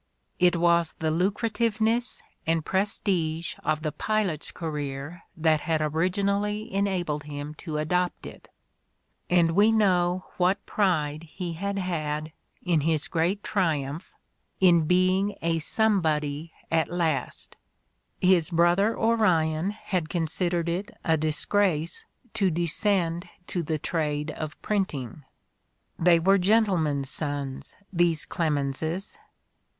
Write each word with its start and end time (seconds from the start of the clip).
It 0.39 0.55
was 0.55 0.93
the 0.93 1.11
lucrativeness 1.11 2.23
and 2.47 2.65
prestige 2.65 3.53
of 3.63 3.83
the 3.83 3.91
pilot's 3.91 4.49
career 4.51 5.21
that 5.37 5.61
had 5.61 5.79
originally 5.79 6.73
enabled 6.73 7.25
him 7.25 7.53
to 7.59 7.77
adopt 7.77 8.25
it, 8.25 8.49
and 9.29 9.51
we 9.51 9.71
know 9.71 10.25
what 10.37 10.65
pride 10.65 11.27
he 11.29 11.53
had 11.53 11.77
had 11.77 12.31
in 12.63 12.81
his 12.81 13.07
"great 13.07 13.43
triumph," 13.43 14.15
in 14.59 14.87
being 14.87 15.35
a 15.43 15.59
somebody 15.59 16.51
at 16.71 16.89
last: 16.89 17.55
his 18.19 18.49
brother 18.49 18.97
Orion 18.97 19.69
had 19.69 20.09
considered 20.09 20.67
it 20.67 20.89
a 21.03 21.15
"disgrace" 21.15 22.05
to 22.33 22.49
descend 22.49 23.29
to 23.45 23.61
the 23.61 23.77
trade 23.77 24.31
of 24.31 24.59
printing: 24.63 25.25
they 25.99 26.17
were 26.17 26.39
gentleman's 26.39 27.07
sons, 27.11 27.75
these 27.93 28.25
Clemenses! 28.25 29.15